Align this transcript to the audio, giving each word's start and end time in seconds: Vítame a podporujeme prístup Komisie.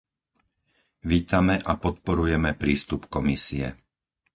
Vítame 1.11 1.55
a 1.61 1.77
podporujeme 1.83 2.51
prístup 2.63 3.01
Komisie. 3.15 3.67